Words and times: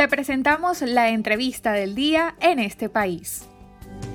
Te 0.00 0.08
presentamos 0.08 0.80
la 0.80 1.10
entrevista 1.10 1.72
del 1.72 1.94
día 1.94 2.34
en 2.40 2.58
este 2.58 2.88
país. 2.88 3.46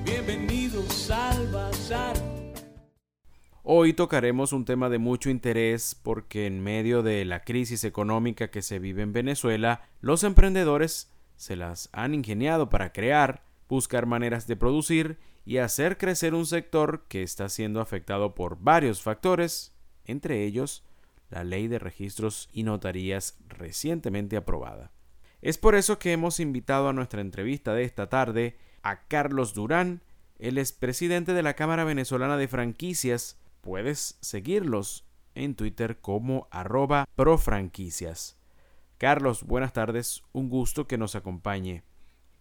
Bienvenidos 0.03 1.11
al 1.11 1.47
Bazar. 1.51 2.15
Hoy 3.61 3.93
tocaremos 3.93 4.51
un 4.51 4.65
tema 4.65 4.89
de 4.89 4.97
mucho 4.97 5.29
interés 5.29 5.93
porque 5.93 6.47
en 6.47 6.63
medio 6.63 7.03
de 7.03 7.23
la 7.23 7.43
crisis 7.43 7.83
económica 7.83 8.49
que 8.49 8.63
se 8.63 8.79
vive 8.79 9.03
en 9.03 9.13
Venezuela, 9.13 9.87
los 10.01 10.23
emprendedores 10.23 11.11
se 11.35 11.55
las 11.55 11.89
han 11.91 12.15
ingeniado 12.15 12.67
para 12.71 12.91
crear, 12.91 13.43
buscar 13.69 14.07
maneras 14.07 14.47
de 14.47 14.55
producir 14.55 15.19
y 15.45 15.57
hacer 15.57 15.99
crecer 15.99 16.33
un 16.33 16.47
sector 16.47 17.05
que 17.07 17.21
está 17.21 17.47
siendo 17.47 17.79
afectado 17.79 18.33
por 18.33 18.57
varios 18.59 19.03
factores, 19.03 19.75
entre 20.05 20.45
ellos 20.45 20.83
la 21.29 21.43
ley 21.43 21.67
de 21.67 21.77
registros 21.77 22.49
y 22.51 22.63
notarías 22.63 23.37
recientemente 23.49 24.35
aprobada. 24.35 24.94
Es 25.41 25.57
por 25.57 25.75
eso 25.75 25.99
que 25.99 26.11
hemos 26.11 26.39
invitado 26.39 26.89
a 26.89 26.93
nuestra 26.93 27.21
entrevista 27.21 27.73
de 27.73 27.83
esta 27.83 28.09
tarde 28.09 28.57
a 28.81 29.07
Carlos 29.07 29.53
Durán, 29.53 30.01
el 30.39 30.57
expresidente 30.57 31.33
de 31.33 31.43
la 31.43 31.53
Cámara 31.53 31.83
Venezolana 31.83 32.37
de 32.37 32.47
Franquicias, 32.47 33.37
Puedes 33.65 34.19
seguirlos 34.21 35.07
en 35.33 35.55
Twitter 35.55 35.99
como 35.99 36.47
arroba 36.51 37.07
profranquicias. 37.15 38.37
Carlos, 38.99 39.41
buenas 39.41 39.73
tardes, 39.73 40.21
un 40.33 40.49
gusto 40.49 40.85
que 40.85 40.99
nos 40.99 41.15
acompañe. 41.15 41.81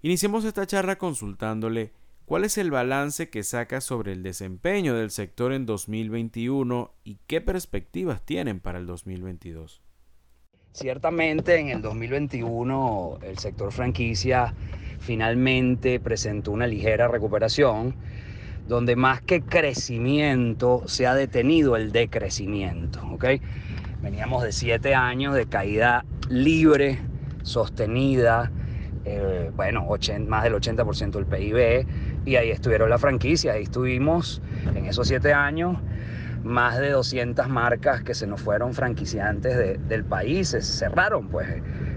Iniciemos 0.02 0.45
esta 0.45 0.66
charla 0.66 0.99
consultándole 0.99 1.95
cuál 2.27 2.45
es 2.45 2.59
el 2.59 2.71
balance 2.71 3.30
que 3.30 3.43
saca 3.43 3.80
sobre 3.80 4.13
el 4.13 4.23
desempeño 4.23 4.95
del 4.95 5.11
sector 5.11 5.55
en 5.55 5.65
2021 5.65 6.93
y 7.05 7.19
qué 7.27 7.41
perspectivas 7.41 8.23
tienen 8.27 8.61
para 8.61 8.79
el 8.79 8.85
2022. 8.85 9.80
Ciertamente 10.74 11.60
en 11.60 11.69
el 11.69 11.83
2021 11.83 13.20
el 13.23 13.38
sector 13.38 13.70
franquicia 13.70 14.55
finalmente 14.98 16.01
presentó 16.01 16.51
una 16.51 16.66
ligera 16.66 17.07
recuperación 17.07 17.95
donde 18.66 18.96
más 18.96 19.23
que 19.23 19.40
crecimiento 19.40 20.82
se 20.87 21.07
ha 21.07 21.15
detenido 21.15 21.76
el 21.76 21.93
decrecimiento. 21.93 23.01
¿ok? 23.12 23.24
Veníamos 24.02 24.43
de 24.43 24.51
siete 24.51 24.96
años 24.96 25.37
de 25.37 25.46
caída 25.46 26.04
libre, 26.29 26.99
sostenida, 27.45 28.51
eh, 29.04 29.52
bueno, 29.54 29.87
más 30.27 30.43
del 30.43 30.54
80% 30.54 31.12
del 31.12 31.27
PIB, 31.27 31.87
y 32.24 32.34
ahí 32.34 32.51
estuvieron 32.51 32.90
las 32.90 33.01
franquicias, 33.01 33.54
ahí 33.54 33.62
estuvimos 33.62 34.43
en 34.74 34.87
esos 34.87 35.06
siete 35.06 35.32
años 35.34 35.79
más 36.45 36.78
de 36.78 36.90
200 36.90 37.48
marcas 37.48 38.02
que 38.02 38.14
se 38.14 38.26
nos 38.26 38.40
fueron 38.40 38.74
franquiciantes 38.74 39.78
del 39.88 40.04
país, 40.04 40.48
se 40.48 40.62
cerraron, 40.62 41.28
pues 41.28 41.48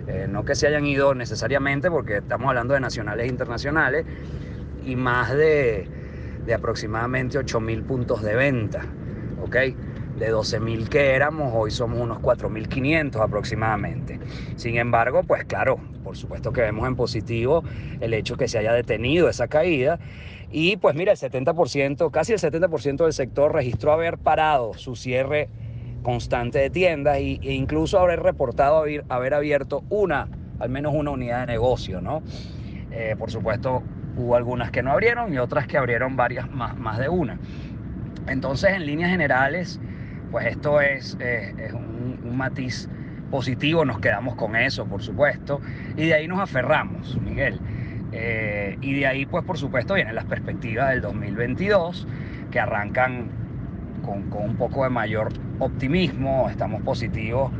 eh, 0.07 0.27
no 0.29 0.45
que 0.45 0.55
se 0.55 0.67
hayan 0.67 0.85
ido 0.85 1.13
necesariamente, 1.13 1.91
porque 1.91 2.17
estamos 2.17 2.47
hablando 2.49 2.73
de 2.73 2.79
nacionales 2.79 3.25
e 3.25 3.29
internacionales, 3.29 4.05
y 4.85 4.95
más 4.95 5.35
de 5.35 5.87
de 6.47 6.53
aproximadamente 6.53 7.37
8.000 7.37 7.83
puntos 7.83 8.23
de 8.23 8.33
venta, 8.35 8.85
¿ok? 9.41 9.55
De 10.17 10.33
12.000 10.33 10.87
que 10.87 11.13
éramos, 11.13 11.51
hoy 11.53 11.71
somos 11.71 11.99
unos 11.99 12.19
4.500 12.19 13.21
aproximadamente. 13.21 14.17
Sin 14.55 14.77
embargo, 14.77 15.23
pues 15.23 15.43
claro, 15.43 15.77
por 16.03 16.15
supuesto 16.15 16.53
que 16.53 16.61
vemos 16.61 16.87
en 16.87 16.95
positivo 16.95 17.63
el 17.99 18.13
hecho 18.13 18.37
que 18.37 18.47
se 18.47 18.57
haya 18.57 18.71
detenido 18.71 19.29
esa 19.29 19.49
caída. 19.49 19.99
Y 20.49 20.77
pues 20.77 20.95
mira, 20.95 21.11
el 21.11 21.17
70%, 21.17 22.11
casi 22.11 22.33
el 22.33 22.39
70% 22.39 23.03
del 23.03 23.13
sector 23.13 23.53
registró 23.53 23.91
haber 23.91 24.17
parado 24.17 24.73
su 24.73 24.95
cierre 24.95 25.49
constante 26.03 26.59
de 26.59 26.69
tiendas 26.69 27.17
e 27.17 27.53
incluso 27.53 27.99
haber 27.99 28.21
reportado 28.21 28.77
haber, 28.77 29.03
haber 29.09 29.33
abierto 29.33 29.83
una, 29.89 30.29
al 30.59 30.69
menos 30.69 30.93
una 30.95 31.11
unidad 31.11 31.41
de 31.41 31.47
negocio, 31.47 32.01
¿no? 32.01 32.23
Eh, 32.91 33.15
por 33.17 33.29
supuesto, 33.29 33.83
Hubo 34.17 34.35
algunas 34.35 34.71
que 34.71 34.81
no 34.81 34.91
abrieron 34.91 35.31
y 35.31 35.37
otras 35.37 35.67
que 35.67 35.77
abrieron 35.77 36.15
varias, 36.15 36.49
más, 36.49 36.75
más 36.75 36.97
de 36.97 37.07
una. 37.07 37.37
Entonces, 38.27 38.71
en 38.71 38.87
líneas 38.87 39.11
generales, 39.11 39.79
pues 40.31 40.47
esto 40.47 40.81
es, 40.81 41.15
eh, 41.19 41.69
un, 41.71 42.35
matiz 42.35 42.89
positivo, 43.29 43.85
nos 43.85 43.99
quedamos 43.99 44.35
con 44.35 44.55
eso, 44.55 44.85
por 44.85 45.03
supuesto, 45.03 45.61
y 45.95 46.07
de 46.07 46.13
ahí 46.15 46.27
nos 46.27 46.39
aferramos, 46.39 47.19
Miguel. 47.21 47.59
Eh, 48.19 48.77
y 48.81 48.95
de 48.95 49.05
ahí, 49.05 49.25
pues 49.27 49.45
por 49.45 49.59
supuesto, 49.59 49.93
vienen 49.93 50.15
las 50.15 50.25
perspectivas 50.25 50.89
del 50.89 51.01
2022, 51.01 52.07
que 52.49 52.59
arrancan 52.59 53.27
con, 54.03 54.33
un 54.33 54.55
poco 54.55 54.83
de 54.83 54.89
mayor 54.89 55.29
optimismo, 55.59 56.49
estamos 56.49 56.81
positivos, 56.81 57.51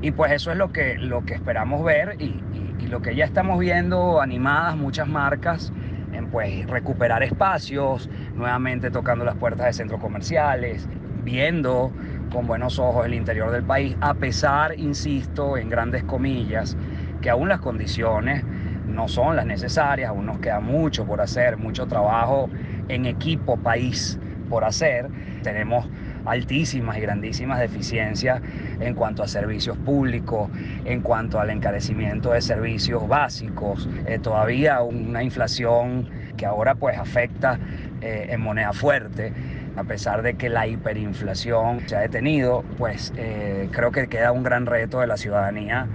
y 0.00 0.12
pues 0.12 0.30
eso 0.30 0.52
es 0.52 0.56
lo 0.56 0.70
que, 0.70 0.96
lo 0.98 1.24
que 1.24 1.34
esperamos 1.34 1.82
ver 1.84 2.14
y, 2.20 2.40
y 2.78 2.86
lo 2.86 3.02
que 3.02 3.16
ya 3.16 3.24
estamos 3.24 3.58
viendo 3.58 4.20
animadas 4.20 4.76
muchas 4.76 5.08
marcas 5.08 5.72
en 6.12 6.28
pues 6.28 6.64
recuperar 6.68 7.24
espacios, 7.24 8.08
nuevamente 8.36 8.92
tocando 8.92 9.24
las 9.24 9.34
puertas 9.34 9.66
de 9.66 9.72
centros 9.72 10.00
comerciales, 10.00 10.88
viendo 11.24 11.92
con 12.32 12.46
buenos 12.46 12.78
ojos 12.78 13.04
el 13.04 13.14
interior 13.14 13.50
del 13.50 13.64
país, 13.64 13.96
a 14.00 14.14
pesar, 14.14 14.78
insisto, 14.78 15.56
en 15.56 15.68
grandes 15.68 16.04
comillas, 16.04 16.76
que 17.20 17.30
aún 17.30 17.48
las 17.48 17.60
condiciones 17.60 18.44
no 18.88 19.08
son 19.08 19.36
las 19.36 19.46
necesarias, 19.46 20.10
aún 20.10 20.26
nos 20.26 20.38
queda 20.40 20.60
mucho 20.60 21.04
por 21.04 21.20
hacer, 21.20 21.56
mucho 21.56 21.86
trabajo 21.86 22.48
en 22.88 23.06
equipo 23.06 23.56
país 23.56 24.18
por 24.48 24.64
hacer. 24.64 25.08
Tenemos 25.42 25.88
altísimas 26.24 26.98
y 26.98 27.00
grandísimas 27.00 27.58
deficiencias 27.58 28.42
en 28.80 28.94
cuanto 28.94 29.22
a 29.22 29.28
servicios 29.28 29.76
públicos, 29.78 30.50
en 30.84 31.00
cuanto 31.00 31.40
al 31.40 31.50
encarecimiento 31.50 32.32
de 32.32 32.40
servicios 32.40 33.06
básicos, 33.08 33.88
eh, 34.06 34.18
todavía 34.18 34.82
una 34.82 35.22
inflación 35.22 36.08
que 36.36 36.46
ahora 36.46 36.74
pues 36.74 36.98
afecta 36.98 37.58
eh, 38.00 38.28
en 38.30 38.40
moneda 38.40 38.72
fuerte 38.72 39.32
a 39.78 39.84
pesar 39.84 40.22
de 40.22 40.34
que 40.34 40.48
la 40.48 40.66
hiperinflación 40.66 41.88
se 41.88 41.94
ha 41.94 42.00
detenido, 42.00 42.64
pues 42.78 43.12
eh, 43.16 43.68
creo 43.70 43.92
que 43.92 44.08
queda 44.08 44.32
un 44.32 44.42
gran 44.42 44.66
reto 44.66 44.98
de 44.98 45.06
la 45.06 45.16
ciudadanía 45.16 45.86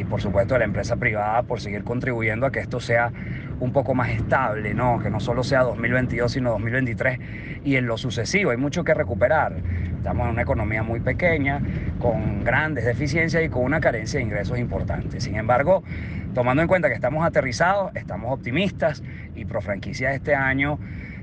y 0.00 0.04
por 0.04 0.20
supuesto 0.20 0.54
de 0.54 0.60
la 0.60 0.64
empresa 0.64 0.96
privada 0.96 1.42
por 1.42 1.60
seguir 1.60 1.84
contribuyendo 1.84 2.46
a 2.46 2.50
que 2.50 2.60
esto 2.60 2.80
sea 2.80 3.12
un 3.60 3.72
poco 3.72 3.94
más 3.94 4.10
estable, 4.10 4.74
¿no? 4.74 4.98
que 4.98 5.10
no 5.10 5.20
solo 5.20 5.42
sea 5.42 5.62
2022, 5.62 6.32
sino 6.32 6.50
2023 6.50 7.18
y 7.64 7.76
en 7.76 7.86
lo 7.86 7.96
sucesivo. 7.96 8.50
Hay 8.50 8.56
mucho 8.56 8.84
que 8.84 8.94
recuperar. 8.94 9.54
Estamos 9.96 10.26
en 10.26 10.32
una 10.32 10.42
economía 10.42 10.82
muy 10.82 11.00
pequeña, 11.00 11.60
con 11.98 12.44
grandes 12.44 12.84
deficiencias 12.84 13.42
y 13.44 13.48
con 13.48 13.64
una 13.64 13.80
carencia 13.80 14.18
de 14.18 14.24
ingresos 14.24 14.58
importantes. 14.58 15.24
Sin 15.24 15.36
embargo, 15.36 15.82
tomando 16.34 16.62
en 16.62 16.68
cuenta 16.68 16.88
que 16.88 16.94
estamos 16.94 17.26
aterrizados, 17.26 17.94
estamos 17.96 18.32
optimistas 18.32 19.02
y 19.34 19.44
Profranquicias 19.46 20.14
este 20.14 20.34
año 20.34 20.78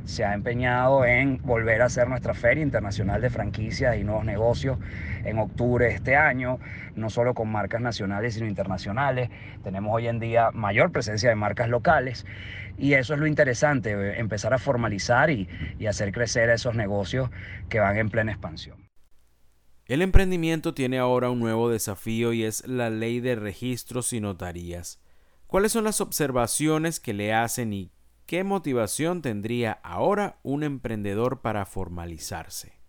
se 0.05 0.25
ha 0.25 0.33
empeñado 0.33 1.05
en 1.05 1.41
volver 1.43 1.81
a 1.81 1.85
hacer 1.85 2.07
nuestra 2.07 2.33
Feria 2.33 2.61
Internacional 2.61 3.21
de 3.21 3.29
Franquicias 3.29 3.97
y 3.97 4.03
Nuevos 4.03 4.25
Negocios 4.25 4.77
en 5.23 5.39
octubre 5.39 5.85
de 5.85 5.93
este 5.93 6.15
año, 6.15 6.59
no 6.95 7.09
solo 7.09 7.33
con 7.33 7.49
marcas 7.49 7.81
nacionales, 7.81 8.33
sino 8.33 8.47
internacionales. 8.47 9.29
Tenemos 9.63 9.93
hoy 9.93 10.07
en 10.07 10.19
día 10.19 10.51
mayor 10.51 10.91
presencia 10.91 11.29
de 11.29 11.35
marcas 11.35 11.69
locales 11.69 12.25
y 12.77 12.93
eso 12.93 13.13
es 13.13 13.19
lo 13.19 13.27
interesante, 13.27 13.91
eh, 13.91 14.19
empezar 14.19 14.53
a 14.53 14.57
formalizar 14.57 15.29
y, 15.29 15.47
y 15.79 15.85
hacer 15.85 16.11
crecer 16.11 16.49
esos 16.49 16.75
negocios 16.75 17.29
que 17.69 17.79
van 17.79 17.97
en 17.97 18.09
plena 18.09 18.31
expansión. 18.31 18.89
El 19.85 20.01
emprendimiento 20.01 20.73
tiene 20.73 20.97
ahora 20.97 21.29
un 21.29 21.39
nuevo 21.39 21.69
desafío 21.69 22.33
y 22.33 22.45
es 22.45 22.65
la 22.67 22.89
ley 22.89 23.19
de 23.19 23.35
registros 23.35 24.13
y 24.13 24.21
notarías. 24.21 24.99
¿Cuáles 25.45 25.71
son 25.71 25.83
las 25.83 26.01
observaciones 26.01 26.99
que 26.99 27.13
le 27.13 27.33
hacen 27.33 27.73
y 27.73 27.91
¿Qué 28.25 28.45
motivación 28.45 29.21
tendría 29.21 29.79
ahora 29.83 30.37
un 30.43 30.63
emprendedor 30.63 31.41
para 31.41 31.65
formalizarse? 31.65 32.79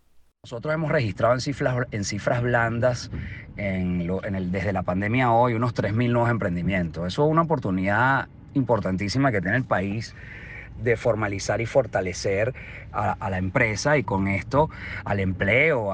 Nosotros 0.43 0.73
hemos 0.73 0.91
registrado 0.91 1.33
en 1.33 1.41
cifras, 1.41 1.75
en 1.91 2.03
cifras 2.05 2.41
blandas 2.41 3.11
desde 3.55 4.73
la 4.73 4.83
pandemia 4.83 5.31
hoy 5.31 5.55
unos 5.55 5.73
3.000 5.73 6.11
nuevos 6.11 6.29
emprendimientos. 6.29 7.05
Eso 7.07 7.25
es 7.25 7.31
una 7.31 7.41
oportunidad 7.41 8.29
importantísima 8.53 9.31
que 9.31 9.41
tiene 9.41 9.57
el 9.57 9.65
país 9.65 10.15
de 10.81 10.97
formalizar 10.97 11.61
y 11.61 11.65
fortalecer 11.65 12.53
a, 12.91 13.29
la 13.29 13.37
empresa 13.37 13.97
y 13.97 14.03
con 14.03 14.27
esto 14.27 14.69
al 15.03 15.19
empleo, 15.19 15.91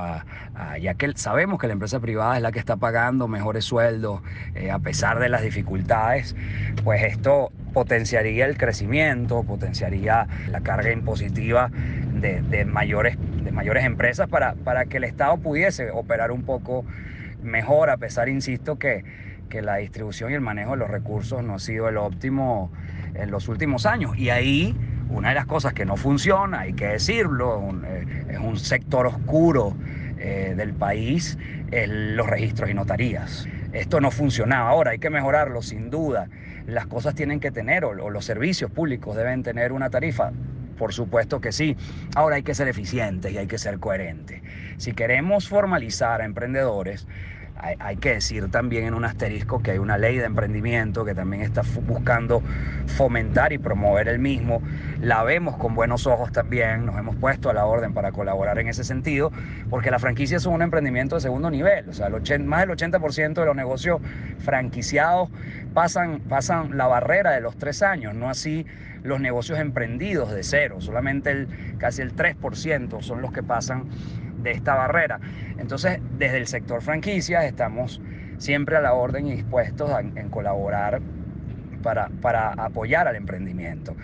ya 0.80 0.94
que 0.96 1.14
sabemos 1.16 1.60
que 1.60 1.68
la 1.68 1.74
empresa 1.74 2.00
privada 2.00 2.36
es 2.36 2.44
la 2.44 2.52
que 2.52 2.60
está 2.60 2.78
pagando 2.78 3.28
mejores 3.28 3.66
sueldos 3.66 4.22
eh, 4.54 4.70
a 4.70 4.80
pesar 4.80 5.20
de 5.20 5.30
las 5.30 5.42
dificultades, 5.42 6.36
pues 6.84 7.04
esto 7.04 7.52
potenciaría 7.74 8.46
el 8.46 8.58
crecimiento, 8.58 9.44
potenciaría 9.44 10.28
la 10.50 10.62
carga 10.62 10.92
impositiva 10.92 11.70
de, 11.70 12.66
mayores, 12.66 13.18
de 13.44 13.52
mayores 13.52 13.86
empresas 13.86 14.28
para, 14.28 14.54
para 14.54 14.86
que 14.86 14.98
el 14.98 15.04
Estado 15.04 15.38
pudiese 15.38 15.90
operar 15.92 16.32
un 16.32 16.44
poco 16.44 16.86
mejor, 17.42 17.90
a 17.90 17.98
pesar, 17.98 18.30
insisto, 18.30 18.78
que, 18.78 19.04
que 19.50 19.62
la 19.62 19.78
distribución 19.78 20.32
y 20.32 20.36
el 20.36 20.42
manejo 20.42 20.72
de 20.72 20.78
los 20.78 20.90
recursos 20.90 21.44
no 21.44 21.56
ha 21.56 21.60
sido 21.60 21.90
el 21.90 21.98
óptimo 21.98 22.72
en 23.16 23.32
los 23.32 23.48
últimos 23.48 23.86
años. 23.86 24.18
Y 24.18 24.30
ahí 24.30 24.76
una 25.12 25.30
de 25.30 25.36
las 25.36 25.46
cosas 25.46 25.74
que 25.74 25.86
no 25.86 25.98
funciona, 25.98 26.62
hay 26.62 26.74
que 26.74 26.88
decirlo, 26.88 27.62
eh, 27.86 28.06
es 28.30 28.40
un 28.40 28.58
sector 28.58 29.06
oscuro 29.08 29.76
eh, 30.18 30.54
del 30.56 30.74
país, 30.74 31.38
es 31.72 31.90
los 31.90 32.28
registros 32.28 32.70
y 32.70 32.74
notarías. 32.74 33.48
esto 33.74 34.00
no 34.00 34.12
funcionaba. 34.12 34.70
Ahora 34.70 34.92
hay 34.92 35.00
que 35.00 35.10
mejorarlo, 35.10 35.62
sin 35.62 35.90
duda. 35.90 36.28
Las 36.72 36.88
cosas 36.88 37.16
tienen 37.16 37.42
que 37.42 37.52
tener, 37.52 37.84
o, 37.84 37.94
los 37.94 38.24
servicios 38.24 38.72
públicos 38.72 39.18
deben 39.18 39.44
tener 39.44 39.74
una 39.74 39.90
tarifa. 39.90 40.32
Por 40.78 40.94
supuesto 40.94 41.42
que 41.42 41.52
sí. 41.52 41.76
Ahora 42.16 42.38
hay 42.38 42.44
que 42.44 42.56
ser 42.56 42.70
eficientes 42.70 43.34
y 43.34 43.38
hay 43.38 43.46
que 43.46 43.58
ser 43.58 43.78
coherentes. 43.78 44.42
Si 44.78 44.94
queremos 44.94 45.50
formalizar 45.50 46.22
a 46.22 46.26
emprendedores, 46.26 47.08
hay, 47.62 47.98
que 47.98 48.14
decir 48.14 48.50
también 48.50 48.86
en 48.86 48.94
un 48.94 49.06
asterisco 49.06 49.62
que 49.62 49.72
hay 49.72 49.78
una 49.78 49.98
ley 49.98 50.18
de 50.18 50.26
emprendimiento 50.26 51.06
que 51.06 51.14
también 51.14 51.44
está 51.44 51.62
buscando 51.86 52.42
fomentar 52.88 53.54
y 53.54 53.60
promover 53.60 54.08
el 54.08 54.20
mismo. 54.20 54.62
La 55.00 55.24
vemos 55.24 55.58
con 55.58 55.76
buenos 55.76 56.08
ojos 56.08 56.32
también, 56.32 56.86
nos 56.86 56.98
hemos 56.98 57.16
puesto 57.16 57.50
a 57.50 57.54
la 57.54 57.66
orden 57.66 57.94
para 57.94 58.12
colaborar 58.12 58.58
en 58.60 58.68
ese 58.68 58.84
sentido, 58.84 59.32
porque 59.70 59.92
las 59.92 60.02
franquicias 60.02 60.42
son 60.42 60.54
un 60.54 60.62
emprendimiento 60.64 61.16
de 61.16 61.22
segundo 61.22 61.52
nivel. 61.52 61.88
O 61.90 61.94
sea, 61.94 62.08
el 62.08 62.44
más 62.44 62.62
del 62.62 62.70
80% 62.72 63.34
de 63.34 63.46
los 63.46 63.56
negocios 63.56 64.02
franquiciados 64.40 65.30
pasan, 65.74 66.20
pasan 66.22 66.78
la 66.78 66.88
barrera 66.88 67.32
de 67.32 67.42
los 67.42 67.58
tres 67.58 67.84
años, 67.84 68.16
no 68.16 68.30
así 68.30 68.66
los 69.04 69.20
negocios 69.20 69.60
emprendidos 69.60 70.32
de 70.32 70.44
cero. 70.44 70.78
Solamente 70.80 71.32
el, 71.32 71.48
casi 71.78 72.02
el 72.02 72.16
3% 72.16 73.02
son 73.02 73.22
los 73.22 73.32
que 73.32 73.44
pasan 73.44 73.86
de 74.44 74.52
esta 74.52 74.76
barrera. 74.76 75.20
Entonces, 75.58 76.00
desde 76.18 76.38
el 76.38 76.48
sector 76.48 76.82
franquicias 76.82 77.46
estamos 77.46 78.02
siempre 78.38 78.78
a 78.78 78.82
la 78.82 78.94
orden 78.94 79.28
y 79.28 79.36
dispuestos 79.36 79.92
en 80.16 80.30
colaborar 80.30 81.02
para, 81.82 82.10
para 82.22 82.50
apoyar 82.54 83.08
al 83.08 83.16
emprendimiento. 83.16 83.96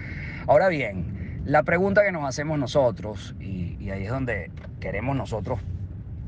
Ahora 0.47 0.67
bien, 0.67 1.41
la 1.45 1.63
pregunta 1.63 2.03
que 2.03 2.11
nos 2.11 2.25
hacemos 2.25 2.59
nosotros, 2.59 3.35
y, 3.39 3.77
y 3.79 3.91
ahí 3.91 4.03
es 4.03 4.09
donde 4.09 4.51
queremos 4.79 5.15
nosotros 5.15 5.59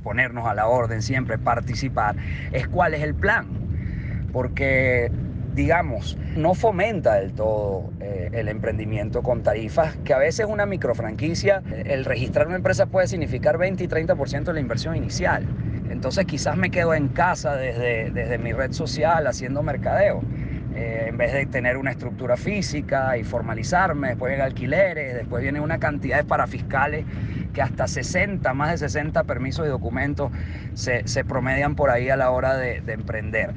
ponernos 0.04 0.48
a 0.48 0.54
la 0.54 0.68
orden 0.68 1.02
siempre, 1.02 1.38
participar, 1.38 2.16
es 2.52 2.68
cuál 2.68 2.94
es 2.94 3.02
el 3.02 3.16
plan. 3.16 3.48
Porque 4.32 5.12
digamos, 5.54 6.18
no 6.36 6.54
fomenta 6.54 7.16
del 7.16 7.34
todo 7.34 7.90
eh, 8.00 8.30
el 8.34 8.48
emprendimiento 8.48 9.22
con 9.24 9.44
tarifas, 9.44 9.98
que 10.04 10.14
a 10.14 10.18
veces 10.18 10.46
una 10.48 10.66
microfranquicia, 10.66 11.64
eh, 11.72 11.84
el 11.88 12.06
registrar 12.06 12.48
una 12.48 12.58
empresa 12.58 12.86
puede 12.86 13.08
significar 13.08 13.58
20 13.58 13.84
y 13.84 13.88
30% 13.88 14.44
de 14.46 14.54
la 14.54 14.60
inversión 14.60 14.96
inicial. 14.96 15.46
Entonces 15.90 16.26
quizás 16.26 16.56
me 16.56 16.70
quedo 16.70 16.94
en 16.94 17.10
casa 17.10 17.56
desde, 17.56 18.12
desde 18.12 18.38
mi 18.38 18.54
red 18.54 18.72
social 18.72 19.26
haciendo 19.28 19.64
mercadeo. 19.64 20.22
Eh, 20.76 21.08
en 21.10 21.18
vez 21.18 21.34
de 21.34 21.46
tener 21.48 21.78
una 21.78 21.92
estructura 21.92 22.38
física 22.38 23.18
y 23.18 23.24
formalizarme, 23.24 24.10
después 24.10 24.30
vienen 24.30 24.46
alquileres, 24.46 25.16
después 25.16 25.42
viene 25.42 25.60
una 25.60 25.80
cantidad 25.80 26.18
de 26.18 26.24
parafiscales 26.24 27.06
que 27.54 27.62
hasta 27.64 27.88
60, 27.88 28.54
más 28.54 28.72
de 28.72 28.78
60 28.78 29.24
permisos 29.24 29.66
y 29.66 29.70
documentos 29.70 30.32
se, 30.76 31.08
se 31.08 31.26
promedian 31.26 31.76
por 31.76 31.90
ahí 31.90 32.10
a 32.10 32.16
la 32.16 32.30
hora 32.30 32.56
de 32.56 32.84
emprender. 32.88 33.54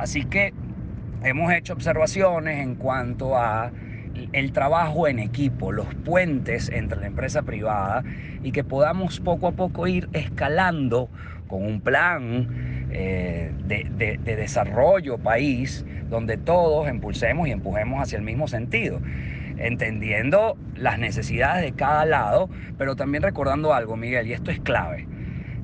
Así 0.00 0.24
que 0.24 0.54
hemos 1.22 1.52
hecho 1.52 1.74
observaciones 1.74 2.60
en 2.60 2.74
cuanto 2.74 3.36
a 3.36 3.70
el 4.32 4.52
trabajo 4.52 5.06
en 5.06 5.18
equipo, 5.18 5.72
los 5.72 5.94
puentes 5.94 6.70
entre 6.70 6.98
la 6.98 7.06
empresa 7.06 7.42
privada 7.42 8.02
y 8.42 8.50
que 8.52 8.64
podamos 8.64 9.20
poco 9.20 9.48
a 9.48 9.52
poco 9.52 9.86
ir 9.86 10.08
escalando 10.14 11.10
con 11.48 11.66
un 11.66 11.82
plan 11.82 12.88
eh, 12.92 13.52
de, 13.66 14.18
de, 14.24 14.36
desarrollo 14.36 15.18
país 15.18 15.84
donde 16.08 16.38
todos 16.38 16.88
impulsemos 16.88 17.46
y 17.46 17.50
empujemos 17.50 18.00
hacia 18.00 18.16
el 18.16 18.24
mismo 18.24 18.48
sentido, 18.48 19.00
entendiendo 19.58 20.56
las 20.76 20.98
necesidades 20.98 21.62
de 21.62 21.72
cada 21.72 22.06
lado, 22.06 22.48
pero 22.78 22.96
también 22.96 23.22
recordando 23.22 23.74
algo, 23.74 23.98
Miguel, 23.98 24.26
y 24.28 24.32
esto 24.32 24.50
es 24.50 24.60
clave. 24.60 25.06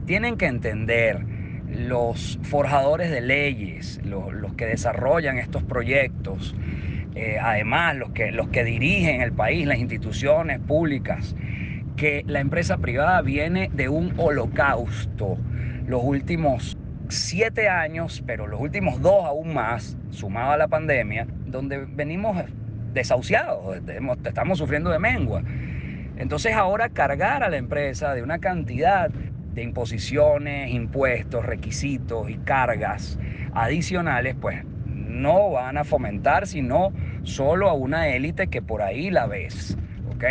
Tienen 0.05 0.37
que 0.37 0.47
entender 0.47 1.36
los 1.77 2.39
forjadores 2.43 3.11
de 3.11 3.21
leyes, 3.21 4.01
los, 4.05 4.55
que 4.55 4.67
desarrollan 4.67 5.39
estos 5.39 5.63
proyectos, 5.63 6.55
eh, 7.15 7.39
además 7.41 7.97
los 7.97 8.11
que, 8.11 8.33
los 8.33 8.49
que 8.49 8.65
dirigen 8.65 9.21
el 9.21 9.33
país, 9.33 9.67
las 9.67 9.79
instituciones 9.79 10.61
públicas, 10.61 11.37
que 11.97 12.25
la 12.27 12.41
empresa 12.41 12.79
privada 12.79 13.23
viene 13.23 13.71
de 13.73 13.89
un 13.89 14.13
holocausto. 14.17 15.39
Los 15.87 16.03
últimos 16.03 16.77
siete 17.09 17.69
años, 17.69 18.23
pero 18.27 18.47
los 18.47 18.61
últimos 18.61 19.01
dos 19.01 19.25
aún 19.25 19.55
más, 19.55 19.97
sumado 20.11 20.53
a 20.53 20.57
la 20.57 20.69
pandemia, 20.69 21.27
donde 21.47 21.79
venimos 21.79 22.45
desahuciados, 22.93 23.79
estamos 24.25 24.59
sufriendo 24.59 24.91
de 24.91 24.99
mengua. 24.99 25.43
Entonces 26.17 26.55
ahora 26.55 26.89
cargar 26.89 27.43
a 27.43 27.51
la 27.51 27.59
empresa 27.59 28.15
de 28.15 28.23
una 28.23 28.39
cantidad 28.39 29.11
de 29.57 29.63
imposiciones, 29.63 30.71
impuestos, 30.71 31.45
requisitos 31.45 32.31
y 32.31 32.37
cargas 32.37 33.19
adicionales, 33.55 34.37
pues 34.39 34.63
no 34.85 35.51
van 35.51 35.79
a 35.79 35.85
fomentar 35.85 36.47
sino 36.47 36.93
solo 37.23 37.71
a 37.71 37.73
una 37.73 38.09
élite 38.09 38.49
que 38.49 38.61
por 38.61 38.83
ahí 38.83 39.11
la 39.11 39.27
ves, 39.27 39.77
¿ok? 40.11 40.25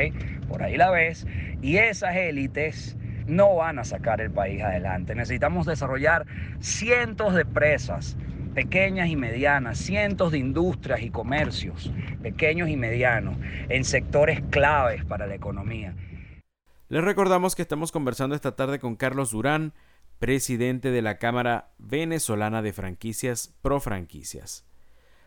Por 0.47 0.61
ahí 0.61 0.77
la 0.77 0.91
ves 0.91 1.25
y 1.61 1.77
esas 1.77 2.15
élites 2.15 2.95
no 3.25 3.55
van 3.55 3.79
a 3.79 3.83
sacar 3.83 4.21
el 4.21 4.29
país 4.29 4.61
adelante. 4.61 5.15
Necesitamos 5.15 5.65
desarrollar 5.65 6.27
cientos 6.59 7.33
de 7.33 7.45
presas 7.45 8.17
pequeñas 8.53 9.09
y 9.09 9.15
medianas, 9.15 9.79
cientos 9.79 10.31
de 10.31 10.37
industrias 10.37 11.01
y 11.01 11.09
comercios, 11.09 11.91
pequeños 12.21 12.69
y 12.69 12.77
medianos, 12.77 13.37
en 13.69 13.83
sectores 13.83 14.39
claves 14.51 15.03
para 15.03 15.25
la 15.25 15.33
economía. 15.33 15.95
Les 16.87 17.03
recordamos 17.03 17.55
que 17.55 17.63
estamos 17.63 17.91
conversando 17.91 18.35
esta 18.35 18.55
tarde 18.55 18.77
con 18.77 18.95
Carlos 18.95 19.31
Durán, 19.31 19.73
presidente 20.19 20.91
de 20.91 21.01
la 21.01 21.17
Cámara 21.17 21.71
Venezolana 21.79 22.61
de 22.61 22.73
Franquicias 22.73 23.55
Pro 23.63 23.79
Franquicias. 23.79 24.67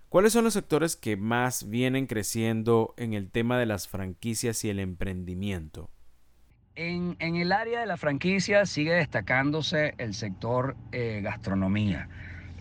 ¿Cuáles 0.08 0.32
son 0.32 0.44
los 0.44 0.55
sectores 0.55 0.94
que 0.94 1.16
más 1.16 1.69
vienen 1.69 2.06
creciendo 2.06 2.94
en 2.96 3.12
el 3.12 3.28
tema 3.28 3.58
de 3.58 3.66
las 3.66 3.88
franquicias 3.88 4.64
y 4.64 4.70
el 4.70 4.78
emprendimiento? 4.78 5.90
En, 6.76 7.16
el 7.19 7.50
área 7.50 7.81
de 7.81 7.87
la 7.87 7.96
franquicia 7.96 8.64
sigue 8.64 8.93
destacándose 8.93 9.94
el 9.99 10.14
sector 10.14 10.76
eh, 10.93 11.22
gastronomía. 11.25 12.08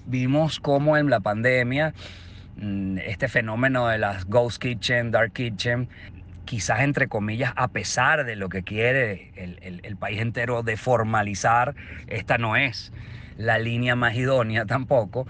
Vimos 0.07 0.59
cómo 0.59 0.97
en 0.97 1.11
la 1.11 1.19
pandemia 1.19 1.93
mm, 2.55 2.97
este 2.97 3.27
fenómeno 3.27 3.87
de 3.87 3.99
las 3.99 4.25
ghost 4.25 4.59
kitchen, 4.59 5.11
dark 5.11 5.33
kitchen, 5.33 5.87
quizás 6.47 6.79
entre 6.79 7.07
comillas, 7.07 7.53
a 7.55 7.67
pesar 7.67 8.25
de 8.25 8.35
lo 8.35 8.49
que 8.49 8.63
quiere 8.63 9.31
el, 9.35 9.97
país 9.97 10.21
entero 10.21 10.63
de 10.63 10.77
formalizar, 10.77 11.75
esta 12.07 12.37
no 12.37 12.55
es 12.55 12.91
la 13.37 13.59
línea 13.59 13.95
más 13.95 14.15
idónea 14.15 14.65
tampoco, 14.65 15.27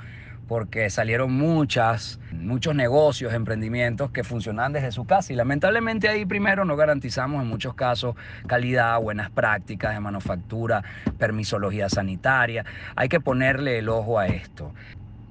porque 0.47 0.89
salieron 0.89 1.33
muchas, 1.33 2.19
muchos 2.31 2.75
negocios, 2.75 3.33
emprendimientos 3.33 4.11
que 4.11 4.23
funcionan 4.23 4.71
desde 4.71 4.91
su 4.91 5.05
casa 5.05 5.33
y 5.33 5.35
lamentablemente 5.35 6.07
ahí 6.07 6.25
primero 6.25 6.63
no 6.63 6.77
garantizamos 6.77 7.41
en 7.41 7.49
muchos 7.49 7.73
casos 7.73 8.15
calidad, 8.45 8.99
buenas 9.01 9.29
prácticas 9.31 9.93
de 9.93 9.99
manufactura, 9.99 10.83
permisología 11.17 11.89
sanitaria. 11.89 12.63
Hay 12.95 13.09
que 13.09 13.19
ponerle 13.19 13.79
el 13.79 13.89
ojo 13.89 14.19
a 14.19 14.27
esto. 14.27 14.71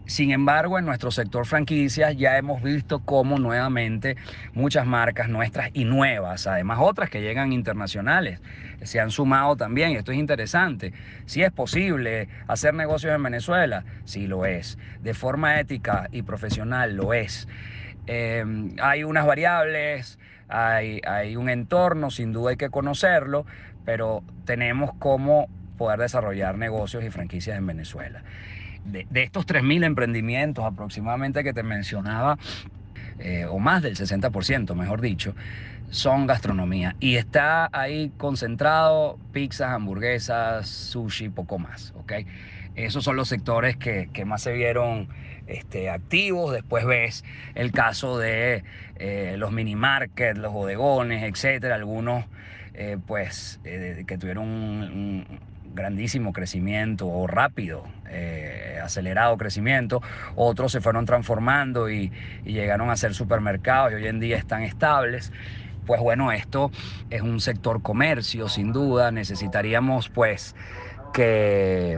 Sin 0.07 0.31
embargo, 0.31 0.79
en 0.79 0.85
nuestro 0.85 1.11
sector 1.11 1.47
franquicias 1.47 2.17
ya 2.17 2.39
hemos 2.39 2.63
visto 2.63 3.01
cómo 3.01 3.41
nuevamente 3.41 4.17
muchas 4.55 4.87
marcas 4.87 5.29
nuestras 5.29 5.71
y 5.73 5.85
nuevas, 5.85 6.47
además 6.47 6.79
otras 6.81 7.11
que 7.11 7.21
llegan 7.21 7.53
internacionales, 7.53 8.41
se 8.83 9.01
han 9.01 9.11
sumado 9.11 9.57
también. 9.57 9.97
Esto 9.97 10.13
es 10.13 10.19
interesante. 10.19 10.93
Si 11.25 11.43
es 11.43 11.51
posible 11.51 12.29
hacer 12.47 12.73
negocios 12.73 13.17
en 13.17 13.23
Venezuela, 13.25 13.85
sí 14.05 14.29
lo 14.29 14.47
es. 14.47 14.79
De 15.01 15.13
forma 15.13 15.59
ética 15.59 16.09
y 16.13 16.23
profesional 16.23 16.95
lo 16.95 17.13
es. 17.13 17.49
Em, 18.07 18.77
hay 18.81 19.03
unas 19.03 19.27
variables, 19.27 20.21
hay 20.49 21.35
un 21.35 21.49
entorno, 21.49 22.13
sin 22.13 22.33
duda 22.33 22.51
hay 22.51 22.57
que 22.57 22.71
conocerlo, 22.71 23.45
pero 23.85 24.23
tenemos 24.45 24.93
cómo 25.01 25.49
poder 25.77 25.99
desarrollar 25.99 26.57
negocios 26.57 27.03
y 27.03 27.11
franquicias 27.11 27.59
en 27.59 27.67
Venezuela 27.67 28.23
de, 28.87 29.07
estos 29.23 29.47
3.000 29.47 29.85
emprendimientos 29.85 30.65
aproximadamente 30.65 31.43
que 31.45 31.53
te 31.53 31.63
mencionaba, 31.63 32.39
eh, 33.19 33.47
o 33.47 33.59
más 33.59 33.83
del 33.83 33.97
60%, 33.97 34.75
mejor 34.75 35.01
dicho, 35.01 35.35
son 35.91 36.27
gastronomía. 36.27 36.97
Y 37.01 37.17
está 37.17 37.69
ahí 37.73 38.13
concentrado 38.17 39.19
pizzas, 39.33 39.73
hamburguesas, 39.73 40.69
sushi, 40.69 41.29
poco 41.29 41.59
más. 41.59 41.95
¿ok? 41.97 42.13
Esos 42.75 43.05
son 43.05 43.17
los 43.17 43.29
sectores 43.29 43.77
que, 43.77 44.25
más 44.27 44.43
se 44.43 44.53
vieron 44.53 45.09
este, 45.47 45.89
activos. 45.89 46.53
Después 46.53 46.85
ves 46.85 47.25
el 47.55 47.73
caso 47.73 48.19
de 48.19 48.65
eh, 48.97 49.37
los 49.39 49.53
mini 49.53 49.77
markets, 49.77 50.39
los 50.39 50.53
bodegones, 50.53 51.23
etcétera. 51.23 51.75
Algunos 51.77 52.27
eh, 52.75 52.99
pues 53.07 53.61
que 53.65 54.19
tuvieron 54.19 55.25
grandísimo 55.77 56.33
crecimiento 56.33 57.07
o 57.07 57.29
rápido, 57.29 57.85
eh, 58.09 58.81
acelerado 58.83 59.37
crecimiento, 59.37 60.03
otros 60.35 60.73
se 60.73 60.81
fueron 60.81 61.07
transformando 61.07 61.89
y, 61.89 62.11
llegaron 62.45 62.91
a 62.91 62.97
ser 62.97 63.15
supermercados 63.15 63.93
y 63.93 63.95
hoy 63.97 64.07
en 64.07 64.19
día 64.19 64.37
están 64.37 64.63
estables 64.63 65.33
pues 65.87 66.01
bueno, 66.01 66.33
esto 66.33 66.73
es 67.11 67.23
un 67.23 67.39
sector 67.39 67.81
comercio, 67.81 68.49
sin 68.49 68.73
duda. 68.73 69.13
Necesitaríamos 69.13 70.09
pues 70.09 70.57
que, 71.13 71.97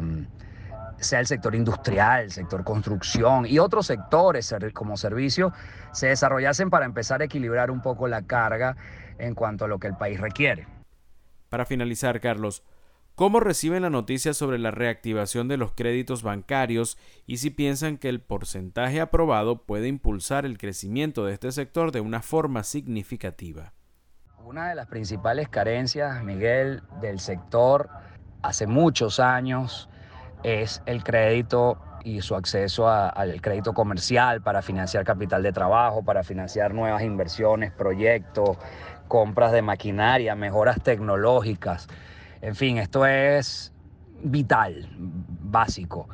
sea 1.00 1.20
el 1.20 1.26
sector 1.26 1.54
industrial, 1.54 2.24
el 2.24 2.30
sector 2.30 2.64
construcción 2.64 3.46
y 3.46 3.58
otros 3.58 3.86
sectores 3.86 4.52
como 4.72 4.96
servicio, 4.96 5.52
se 5.92 6.08
desarrollasen 6.08 6.70
para 6.70 6.86
empezar 6.86 7.22
a 7.22 7.24
equilibrar 7.24 7.70
un 7.70 7.80
poco 7.80 8.08
la 8.08 8.22
carga 8.22 8.76
en 9.18 9.34
cuanto 9.34 9.64
a 9.64 9.68
lo 9.68 9.78
que 9.78 9.86
el 9.86 9.96
país 9.96 10.20
requiere. 10.20 10.66
Para 11.48 11.64
finalizar, 11.64 12.20
Carlos, 12.20 12.62
¿cómo 13.18 13.40
reciben 13.40 13.82
la 13.82 13.90
noticia 13.90 14.32
sobre 14.32 14.60
la 14.60 14.70
reactivación 14.70 15.48
de 15.48 15.56
los 15.56 15.72
créditos 15.72 16.22
bancarios 16.22 16.96
y 17.26 17.38
si 17.38 17.50
piensan 17.50 17.98
que 17.98 18.08
el 18.08 18.20
porcentaje 18.20 19.00
aprobado 19.00 19.64
puede 19.64 19.88
impulsar 19.88 20.46
el 20.46 20.56
crecimiento 20.56 21.26
de 21.26 21.32
este 21.32 21.50
sector 21.50 21.90
de 21.90 22.00
una 22.00 22.22
forma 22.22 22.62
significativa? 22.62 23.72
Una 24.44 24.68
de 24.68 24.76
las 24.76 24.86
principales 24.86 25.48
carencias, 25.48 26.22
Miguel, 26.22 26.80
del 27.00 27.18
sector 27.18 27.88
hace 28.42 28.68
muchos 28.68 29.18
años 29.18 29.90
es 30.44 30.80
el 30.86 31.02
crédito 31.02 31.76
y 32.04 32.20
su 32.20 32.36
acceso 32.36 32.88
al 32.88 33.40
crédito 33.42 33.74
comercial 33.74 34.42
para 34.42 34.62
financiar 34.62 35.02
capital 35.02 35.42
de 35.42 35.50
trabajo, 35.50 36.04
para 36.04 36.22
financiar 36.22 36.72
nuevas 36.72 37.02
inversiones, 37.02 37.72
proyectos, 37.72 38.58
compras 39.08 39.50
de 39.50 39.62
maquinaria, 39.62 40.36
mejoras 40.36 40.80
tecnológicas. 40.84 41.88
En 42.40 42.54
fin, 42.54 42.78
esto 42.78 43.04
es 43.06 43.72
vital, 44.22 44.88
básico. 44.98 46.08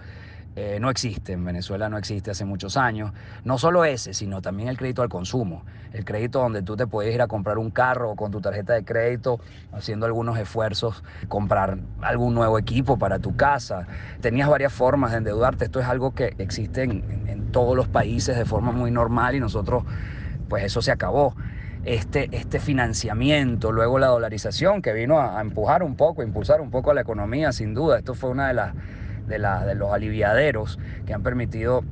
Eh, 0.57 0.79
no 0.81 0.89
existe, 0.89 1.33
en 1.33 1.45
Venezuela 1.45 1.89
no 1.89 1.99
existe 1.99 2.31
hace 2.31 2.45
muchos 2.45 2.77
años. 2.77 3.13
No 3.43 3.59
solo 3.59 3.85
ese, 3.85 4.15
sino 4.15 4.41
también 4.41 4.69
el 4.69 4.77
crédito 4.77 5.03
al 5.03 5.09
consumo. 5.09 5.65
El 5.93 6.05
crédito 6.05 6.39
donde 6.41 6.63
tú 6.63 6.77
te 6.77 6.87
puedes 6.87 7.13
ir 7.13 7.23
a 7.23 7.27
comprar 7.27 7.59
un 7.59 7.71
carro 7.71 8.15
con 8.15 8.31
tu 8.31 8.41
tarjeta 8.41 8.73
de 8.75 8.85
crédito, 8.85 9.41
haciendo 9.73 10.07
algunos 10.07 10.39
esfuerzos, 10.39 11.03
comprar 11.29 11.79
algún 12.03 12.35
nuevo 12.35 12.59
equipo 12.59 12.99
para 12.99 13.19
tu 13.19 13.37
casa. 13.37 13.87
Tenías 14.21 14.49
varias 14.49 14.73
formas 14.73 15.11
de 15.11 15.19
endeudarte. 15.19 15.65
Esto 15.65 15.81
es 15.81 15.87
algo 15.87 16.15
que 16.15 16.35
existe 16.39 16.85
en, 16.85 17.25
en 17.27 17.51
todos 17.51 17.77
los 17.77 17.89
países 17.89 18.37
de 18.37 18.45
forma 18.45 18.71
muy 18.71 18.93
normal 18.93 19.35
y 19.35 19.41
nosotros, 19.41 19.85
pues 20.49 20.63
eso 20.65 20.81
se 20.83 20.93
acabó. 20.93 21.35
Este, 21.85 22.29
este, 22.33 22.61
financiamiento, 22.61 23.71
luego 23.71 23.99
la 23.99 24.07
dolarización 24.07 24.81
que 24.81 24.93
vino 24.95 25.21
a, 25.21 25.41
empujar 25.41 25.83
un 25.83 25.97
poco, 25.97 26.23
impulsar 26.23 26.61
un 26.63 26.71
poco 26.71 26.91
a 26.91 26.95
la 26.95 27.03
economía, 27.03 27.53
sin 27.53 27.75
duda. 27.75 27.99
Esto 27.99 28.15
fue 28.15 28.31
una 28.31 28.49
de 28.49 28.55
las 28.55 28.75
de, 29.27 29.39
la, 29.39 29.65
de 29.65 29.75
los 29.75 29.93
aliviaderos 29.93 30.79
que 31.07 31.15
han 31.15 31.23
permitido 31.23 31.83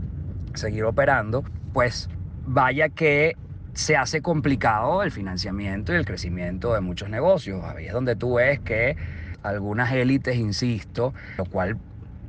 seguir 0.54 0.84
operando, 0.84 1.44
pues 1.72 2.08
vaya 2.44 2.88
que 2.88 3.36
se 3.74 3.96
hace 3.96 4.20
complicado 4.20 5.02
el 5.02 5.10
financiamiento 5.10 5.92
y 5.92 5.96
el 5.96 6.04
crecimiento 6.04 6.74
de 6.74 6.80
muchos 6.80 7.08
negocios. 7.08 7.64
Ahí 7.64 7.86
es 7.86 7.92
donde 7.92 8.16
tú 8.16 8.34
ves 8.34 8.60
que 8.60 8.96
algunas 9.42 9.92
élites, 9.92 10.36
insisto, 10.36 11.14
lo 11.38 11.46
cual 11.46 11.78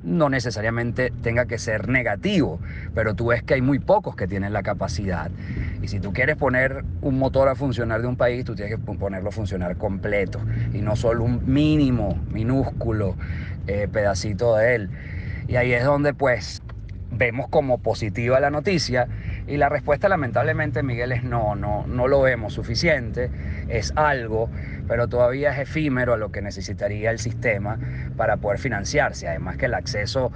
no 0.04 0.30
necesariamente 0.30 1.12
tenga 1.22 1.46
que 1.46 1.58
ser 1.58 1.88
negativo, 1.88 2.60
pero 2.94 3.16
tú 3.16 3.28
ves 3.28 3.44
que 3.44 3.56
hay 3.56 3.62
muy 3.62 3.80
pocos 3.80 4.16
que 4.16 4.28
tienen 4.28 4.54
la 4.54 4.64
capacidad. 4.64 5.32
Y 5.82 5.88
si 5.88 6.00
tú 6.00 6.14
quieres 6.14 6.36
poner 6.36 6.84
un 7.02 7.18
motor 7.18 7.48
a 7.48 7.56
funcionar 7.56 8.02
de 8.02 8.08
un 8.08 8.18
país, 8.18 8.46
tú 8.46 8.56
tienes 8.56 8.76
que 8.76 8.94
ponerlo 8.94 9.30
a 9.30 9.32
funcionar 9.32 9.78
completo 9.78 10.40
y 10.74 10.82
no 10.82 10.96
solo 10.96 11.24
un 11.24 11.42
mínimo, 11.52 12.20
minúsculo 12.32 13.16
eh, 13.68 13.88
pedacito 13.92 14.56
de 14.56 14.76
él. 14.76 14.90
Y 15.48 15.56
ahí 15.56 15.74
es 15.74 15.84
donde 15.84 16.14
pues 16.14 16.62
vemos 17.12 17.48
como 17.48 17.78
positiva 17.78 18.40
la 18.40 18.50
noticia 18.50 19.08
y 19.48 19.58
la 19.58 19.70
respuesta 19.70 20.10
lamentablemente 20.10 20.84
Miguel 20.84 21.12
es 21.12 21.24
no, 21.24 21.56
no, 21.56 21.86
no 21.88 22.08
lo 22.08 22.22
vemos 22.22 22.54
suficiente, 22.54 23.30
es 23.68 23.92
algo, 23.96 24.50
pero 24.88 25.08
todavía 25.08 25.52
es 25.52 25.60
efímero 25.60 26.14
a 26.14 26.18
lo 26.18 26.32
que 26.32 26.42
necesitaría 26.42 27.12
el 27.12 27.20
sistema 27.20 27.78
para 28.16 28.38
poder 28.38 28.60
financiarse, 28.60 29.28
además 29.28 29.58
que 29.58 29.66
el 29.66 29.74
acceso, 29.74 30.32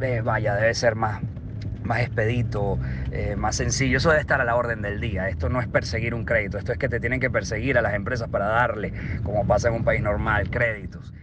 eh, 0.00 0.20
vaya, 0.22 0.54
debe 0.54 0.74
ser 0.74 0.94
más, 0.94 1.22
más 1.82 2.00
expedito, 2.00 2.78
eh, 3.12 3.36
más 3.36 3.56
sencillo. 3.56 3.96
Eso 3.96 4.10
debe 4.10 4.20
estar 4.20 4.40
a 4.40 4.44
la 4.44 4.56
orden 4.56 4.82
del 4.82 5.00
día. 5.00 5.28
Esto 5.28 5.48
no 5.48 5.60
es 5.60 5.68
perseguir 5.68 6.14
un 6.14 6.24
crédito, 6.24 6.58
esto 6.58 6.72
es 6.72 6.78
que 6.78 6.88
te 6.88 7.00
tienen 7.00 7.20
que 7.20 7.30
perseguir 7.30 7.78
a 7.78 7.82
las 7.82 7.94
empresas 7.94 8.28
para 8.28 8.46
darle, 8.46 8.92
como 9.22 9.46
pasa 9.46 9.68
en 9.68 9.74
un 9.74 9.84
país 9.84 10.02
normal, 10.02 10.50
créditos. 10.50 11.14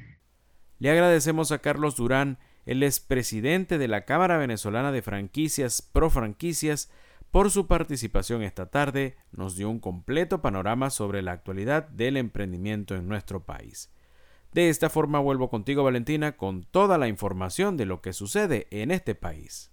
Le 0.79 0.91
agradecemos 0.91 1.51
a 1.51 1.59
Carlos 1.59 1.95
Durán, 1.95 2.39
el 2.65 2.83
expresidente 2.83 3.77
de 3.77 3.87
la 3.87 4.05
Cámara 4.05 4.37
Venezolana 4.37 4.91
de 4.91 5.01
Franquicias 5.01 5.81
Pro 5.81 6.09
Franquicias, 6.09 6.89
por 7.33 7.49
su 7.49 7.65
participación 7.65 8.43
esta 8.43 8.67
tarde, 8.67 9.17
nos 9.31 9.55
dio 9.55 9.67
un 9.67 9.79
completo 9.79 10.43
panorama 10.43 10.91
sobre 10.91 11.23
la 11.23 11.31
actualidad 11.31 11.89
del 11.89 12.17
emprendimiento 12.17 12.93
en 12.93 13.07
nuestro 13.07 13.43
país. 13.43 13.91
De 14.51 14.69
esta 14.69 14.87
forma 14.87 15.17
vuelvo 15.17 15.49
contigo 15.49 15.83
Valentina 15.83 16.37
con 16.37 16.63
toda 16.63 16.99
la 16.99 17.07
información 17.07 17.75
de 17.75 17.87
lo 17.87 18.03
que 18.03 18.13
sucede 18.13 18.67
en 18.69 18.91
este 18.91 19.15
país. 19.15 19.72